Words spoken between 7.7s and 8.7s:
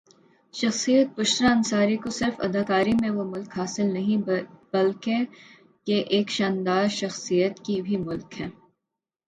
بھی ملک ہیں